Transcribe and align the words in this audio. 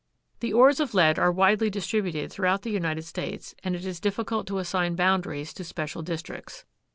The 0.39 0.51
ores 0.51 0.79
of 0.79 0.95
lead 0.95 1.19
are 1.19 1.31
widely 1.31 1.69
distributed 1.69 2.31
throughout 2.31 2.63
the 2.63 2.71
United 2.71 3.03
States 3.03 3.53
and 3.63 3.75
it 3.75 3.85
is 3.85 3.99
difficult 3.99 4.47
to 4.47 4.57
assign 4.57 4.95
boundaries 4.95 5.53
to 5.53 5.63
special 5.63 6.01
districts. 6.01 6.65